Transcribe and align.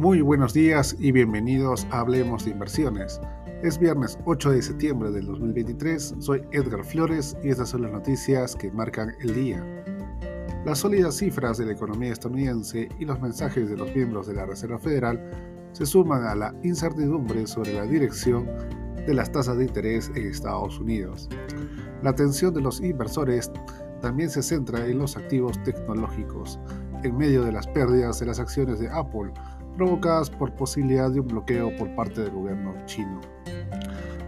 Muy 0.00 0.22
buenos 0.22 0.54
días 0.54 0.96
y 0.98 1.12
bienvenidos 1.12 1.86
a 1.90 2.00
Hablemos 2.00 2.46
de 2.46 2.52
Inversiones. 2.52 3.20
Es 3.62 3.78
viernes 3.78 4.18
8 4.24 4.52
de 4.52 4.62
septiembre 4.62 5.10
del 5.10 5.26
2023, 5.26 6.14
soy 6.20 6.42
Edgar 6.52 6.82
Flores 6.86 7.36
y 7.44 7.50
estas 7.50 7.68
son 7.68 7.82
las 7.82 7.92
noticias 7.92 8.56
que 8.56 8.70
marcan 8.70 9.12
el 9.20 9.34
día. 9.34 9.62
Las 10.64 10.78
sólidas 10.78 11.18
cifras 11.18 11.58
de 11.58 11.66
la 11.66 11.72
economía 11.72 12.14
estadounidense 12.14 12.88
y 12.98 13.04
los 13.04 13.20
mensajes 13.20 13.68
de 13.68 13.76
los 13.76 13.94
miembros 13.94 14.26
de 14.26 14.32
la 14.32 14.46
Reserva 14.46 14.78
Federal 14.78 15.20
se 15.72 15.84
suman 15.84 16.24
a 16.24 16.34
la 16.34 16.54
incertidumbre 16.62 17.46
sobre 17.46 17.74
la 17.74 17.84
dirección 17.84 18.46
de 19.06 19.12
las 19.12 19.30
tasas 19.30 19.58
de 19.58 19.66
interés 19.66 20.10
en 20.14 20.28
Estados 20.28 20.80
Unidos. 20.80 21.28
La 22.02 22.08
atención 22.08 22.54
de 22.54 22.62
los 22.62 22.80
inversores 22.80 23.52
también 24.00 24.30
se 24.30 24.42
centra 24.42 24.86
en 24.86 24.98
los 24.98 25.18
activos 25.18 25.62
tecnológicos, 25.62 26.58
en 27.02 27.18
medio 27.18 27.44
de 27.44 27.52
las 27.52 27.66
pérdidas 27.66 28.18
de 28.18 28.24
las 28.24 28.40
acciones 28.40 28.78
de 28.78 28.88
Apple, 28.88 29.30
provocadas 29.80 30.28
por 30.28 30.52
posibilidad 30.52 31.10
de 31.10 31.20
un 31.20 31.28
bloqueo 31.28 31.74
por 31.78 31.88
parte 31.94 32.20
del 32.20 32.32
gobierno 32.32 32.74
chino. 32.84 33.18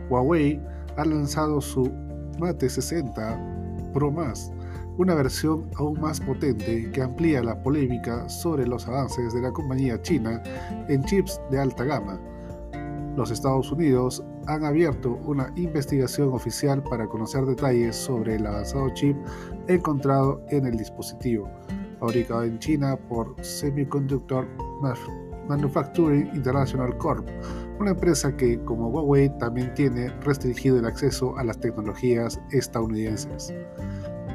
Huawei 0.08 0.58
ha 0.96 1.04
lanzado 1.04 1.60
su 1.60 1.92
Mate 2.38 2.70
60 2.70 3.90
Pro 3.92 4.10
Más, 4.10 4.50
una 4.96 5.14
versión 5.14 5.68
aún 5.76 6.00
más 6.00 6.20
potente 6.20 6.90
que 6.90 7.02
amplía 7.02 7.42
la 7.42 7.62
polémica 7.62 8.26
sobre 8.30 8.66
los 8.66 8.88
avances 8.88 9.34
de 9.34 9.42
la 9.42 9.52
compañía 9.52 10.00
china 10.00 10.42
en 10.88 11.04
chips 11.04 11.38
de 11.50 11.60
alta 11.60 11.84
gama. 11.84 12.18
Los 13.14 13.30
Estados 13.30 13.70
Unidos 13.70 14.24
han 14.46 14.64
abierto 14.64 15.20
una 15.26 15.52
investigación 15.56 16.32
oficial 16.32 16.82
para 16.82 17.06
conocer 17.06 17.44
detalles 17.44 17.94
sobre 17.94 18.36
el 18.36 18.46
avanzado 18.46 18.88
chip 18.94 19.18
encontrado 19.68 20.42
en 20.48 20.64
el 20.64 20.78
dispositivo, 20.78 21.46
fabricado 22.00 22.44
en 22.44 22.58
China 22.58 22.96
por 22.96 23.36
Semiconductor 23.44 24.48
Manufacturing 25.48 26.30
International 26.34 26.96
Corp., 26.98 27.28
una 27.80 27.90
empresa 27.90 28.36
que, 28.36 28.62
como 28.64 28.88
Huawei, 28.88 29.36
también 29.38 29.74
tiene 29.74 30.08
restringido 30.20 30.78
el 30.78 30.84
acceso 30.84 31.36
a 31.36 31.44
las 31.44 31.58
tecnologías 31.58 32.40
estadounidenses. 32.50 33.52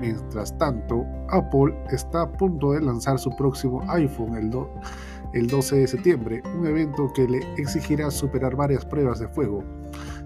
Mientras 0.02 0.58
tanto, 0.58 1.06
Apple 1.30 1.74
está 1.92 2.24
a 2.24 2.32
punto 2.32 2.74
de 2.74 2.82
lanzar 2.82 3.18
su 3.18 3.36
próximo 3.36 3.82
iPhone 3.90 4.36
el, 4.36 4.52
el 5.34 5.48
12 5.48 5.78
de 5.78 5.88
septiembre, 5.88 6.44
un 6.58 6.68
evento 6.68 7.12
que 7.14 7.28
le 7.28 7.40
exigirá 7.58 8.12
superar 8.12 8.56
varias 8.56 8.86
pruebas 8.86 9.20
de 9.20 9.28
fuego. 9.30 9.64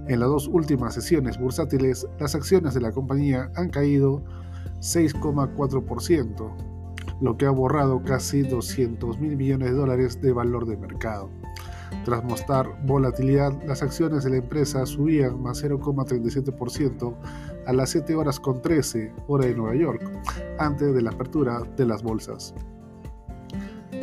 En 0.08 0.20
las 0.20 0.30
dos 0.30 0.48
últimas 0.48 0.94
sesiones 0.94 1.40
bursátiles, 1.40 2.08
las 2.20 2.36
acciones 2.36 2.74
de 2.74 2.82
la 2.82 2.92
compañía 2.92 3.52
han 3.56 3.70
caído 3.70 4.24
6,4%, 4.80 6.71
lo 7.22 7.38
que 7.38 7.46
ha 7.46 7.52
borrado 7.52 8.04
casi 8.04 8.42
200 8.42 9.20
mil 9.20 9.38
millones 9.38 9.70
de 9.70 9.76
dólares 9.76 10.20
de 10.22 10.34
valor 10.34 10.66
de 10.66 10.76
mercado. 10.76 11.30
Tras 12.04 12.24
mostrar 12.24 12.68
volatilidad, 12.86 13.54
las 13.66 13.84
acciones 13.84 14.24
de 14.24 14.32
la 14.32 14.38
empresa 14.38 14.86
subían 14.86 15.42
más 15.42 15.64
0,37% 15.64 17.16
a 17.68 17.74
las 17.74 17.92
7 17.92 18.16
horas 18.16 18.40
con 18.40 18.62
13 18.62 19.14
hora 19.28 19.46
de 19.46 19.54
Nueva 19.54 19.76
York, 19.76 20.02
antes 20.58 20.94
de 20.94 21.02
la 21.02 21.12
apertura 21.12 21.62
de 21.78 21.86
las 21.86 22.02
bolsas. 22.02 22.56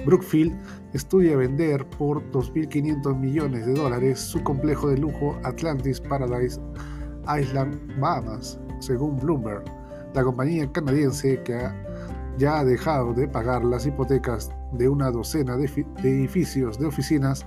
Brookfield 0.07 0.55
estudia 0.93 1.37
vender 1.37 1.85
por 1.91 2.23
2.500 2.31 3.19
millones 3.19 3.67
de 3.67 3.75
dólares 3.75 4.21
su 4.21 4.43
complejo 4.43 4.89
de 4.89 4.99
lujo 4.99 5.37
Atlantis 5.43 6.01
Paradise 6.01 6.61
Island 7.41 7.99
Bahamas, 7.99 8.61
según 8.79 9.17
Bloomberg. 9.17 9.65
La 10.15 10.23
compañía 10.23 10.71
canadiense 10.73 11.43
que 11.43 11.55
ha 11.55 11.88
ya 12.39 12.61
ha 12.61 12.65
dejado 12.65 13.13
de 13.13 13.29
pagar 13.29 13.65
las 13.65 13.85
hipotecas 13.85 14.51
de 14.73 14.89
una 14.89 15.11
docena 15.11 15.57
de, 15.57 15.65
edificios 16.03 16.79
de 16.79 16.87
oficinas, 16.87 17.45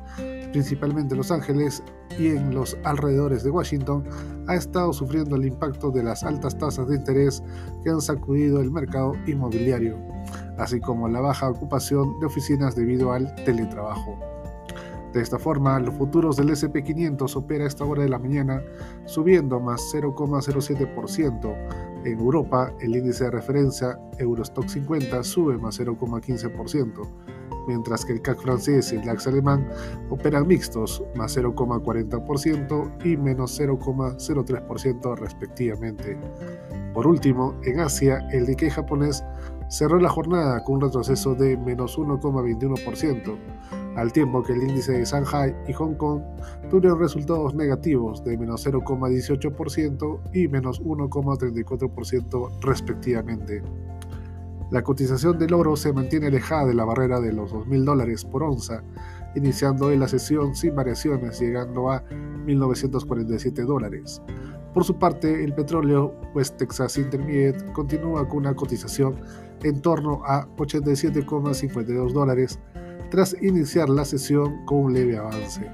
principalmente 0.51 1.13
en 1.13 1.19
Los 1.19 1.31
Ángeles 1.31 1.81
y 2.19 2.27
en 2.27 2.53
los 2.53 2.77
alrededores 2.83 3.43
de 3.43 3.51
Washington, 3.51 4.03
ha 4.47 4.55
estado 4.55 4.91
sufriendo 4.91 5.37
el 5.37 5.45
impacto 5.45 5.91
de 5.91 6.03
las 6.03 6.23
altas 6.23 6.57
tasas 6.57 6.87
de 6.89 6.97
interés 6.97 7.41
que 7.83 7.89
han 7.89 8.01
sacudido 8.01 8.59
el 8.59 8.69
mercado 8.69 9.13
inmobiliario, 9.25 9.97
así 10.57 10.79
como 10.79 11.07
la 11.07 11.21
baja 11.21 11.49
ocupación 11.49 12.19
de 12.19 12.25
oficinas 12.25 12.75
debido 12.75 13.13
al 13.13 13.33
teletrabajo. 13.45 14.19
De 15.13 15.21
esta 15.21 15.37
forma, 15.37 15.77
los 15.79 15.95
futuros 15.95 16.37
del 16.37 16.49
SP500 16.49 17.35
opera 17.35 17.65
a 17.65 17.67
esta 17.67 17.83
hora 17.83 18.03
de 18.03 18.09
la 18.09 18.17
mañana 18.17 18.63
subiendo 19.05 19.59
más 19.59 19.81
0,07%. 19.93 21.55
En 22.03 22.19
Europa, 22.19 22.73
el 22.79 22.95
índice 22.95 23.25
de 23.25 23.31
referencia 23.31 23.99
Eurostock 24.17 24.67
50 24.67 25.23
sube 25.23 25.57
más 25.57 25.79
0,15%, 25.79 27.07
mientras 27.67 28.03
que 28.05 28.13
el 28.13 28.21
CAC 28.21 28.41
francés 28.41 28.91
y 28.91 28.95
el 28.95 29.05
DAX 29.05 29.27
alemán 29.27 29.67
operan 30.09 30.47
mixtos, 30.47 31.03
más 31.15 31.37
0,40% 31.37 33.05
y 33.05 33.17
menos 33.17 33.59
0,03% 33.59 35.15
respectivamente. 35.15 36.17
Por 36.93 37.05
último, 37.05 37.55
en 37.63 37.79
Asia, 37.79 38.27
el 38.31 38.47
Nikkei 38.47 38.69
japonés 38.71 39.23
cerró 39.69 39.99
la 39.99 40.09
jornada 40.09 40.63
con 40.63 40.75
un 40.75 40.81
retroceso 40.81 41.35
de 41.35 41.55
menos 41.55 41.97
1,21% 41.97 43.37
al 43.95 44.13
tiempo 44.13 44.41
que 44.43 44.53
el 44.53 44.63
índice 44.63 44.93
de 44.93 45.05
Shanghai 45.05 45.55
y 45.67 45.73
Hong 45.73 45.95
Kong 45.95 46.21
tuvieron 46.69 46.99
resultados 46.99 47.53
negativos 47.53 48.23
de 48.23 48.37
menos 48.37 48.65
0,18% 48.65 50.19
y 50.33 50.47
menos 50.47 50.81
1,34% 50.81 52.59
respectivamente. 52.61 53.61
La 54.71 54.83
cotización 54.83 55.37
del 55.37 55.53
oro 55.53 55.75
se 55.75 55.91
mantiene 55.91 56.27
alejada 56.27 56.67
de 56.67 56.73
la 56.73 56.85
barrera 56.85 57.19
de 57.19 57.33
los 57.33 57.51
2.000 57.53 57.83
dólares 57.83 58.23
por 58.23 58.43
onza, 58.43 58.81
iniciando 59.35 59.91
la 59.91 60.07
sesión 60.07 60.55
sin 60.55 60.75
variaciones, 60.75 61.41
llegando 61.41 61.91
a 61.91 62.03
1.947 62.45 63.65
dólares. 63.65 64.21
Por 64.73 64.85
su 64.85 64.97
parte, 64.97 65.43
el 65.43 65.53
petróleo 65.53 66.15
West 66.33 66.55
Texas 66.55 66.97
Intermediate 66.97 67.73
continúa 67.73 68.25
con 68.29 68.39
una 68.39 68.55
cotización 68.55 69.17
en 69.63 69.81
torno 69.81 70.21
a 70.25 70.47
87,52 70.55 72.13
dólares, 72.13 72.57
tras 73.11 73.35
iniciar 73.41 73.89
la 73.89 74.05
sesión 74.05 74.65
con 74.65 74.85
un 74.85 74.93
leve 74.93 75.17
avance. 75.17 75.69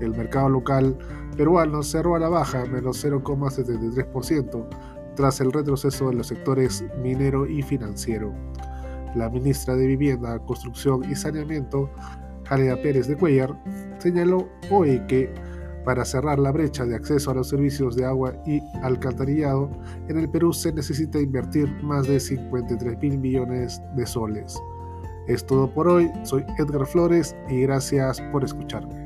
El 0.00 0.10
mercado 0.10 0.50
local 0.50 0.96
peruano 1.36 1.82
cerró 1.82 2.14
a 2.14 2.18
la 2.18 2.28
baja 2.28 2.66
menos 2.66 3.02
0,73% 3.04 4.68
tras 5.16 5.40
el 5.40 5.52
retroceso 5.52 6.10
de 6.10 6.16
los 6.16 6.28
sectores 6.28 6.84
minero 7.02 7.46
y 7.46 7.62
financiero. 7.62 8.32
La 9.14 9.30
ministra 9.30 9.74
de 9.74 9.86
Vivienda, 9.86 10.38
Construcción 10.40 11.02
y 11.10 11.16
Saneamiento, 11.16 11.90
Jalea 12.44 12.80
Pérez 12.80 13.08
de 13.08 13.16
Cuellar, 13.16 13.58
señaló 13.98 14.48
hoy 14.70 15.00
que 15.08 15.32
para 15.84 16.04
cerrar 16.04 16.38
la 16.38 16.52
brecha 16.52 16.84
de 16.84 16.94
acceso 16.94 17.30
a 17.30 17.34
los 17.34 17.48
servicios 17.48 17.96
de 17.96 18.04
agua 18.04 18.34
y 18.46 18.60
alcantarillado, 18.82 19.70
en 20.08 20.18
el 20.18 20.28
Perú 20.28 20.52
se 20.52 20.72
necesita 20.74 21.18
invertir 21.18 21.68
más 21.82 22.06
de 22.06 22.20
53 22.20 22.98
mil 22.98 23.18
millones 23.18 23.80
de 23.96 24.04
soles. 24.04 24.60
Es 25.30 25.46
todo 25.46 25.72
por 25.72 25.86
hoy, 25.86 26.10
soy 26.24 26.44
Edgar 26.58 26.84
Flores 26.86 27.36
y 27.48 27.60
gracias 27.60 28.20
por 28.32 28.42
escucharme. 28.42 28.99